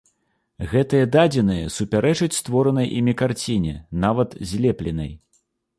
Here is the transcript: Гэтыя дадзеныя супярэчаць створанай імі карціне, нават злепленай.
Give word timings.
Гэтыя 0.71 1.09
дадзеныя 1.15 1.69
супярэчаць 1.75 2.31
створанай 2.39 2.87
імі 3.03 3.13
карціне, 3.23 3.73
нават 4.07 4.29
злепленай. 4.53 5.13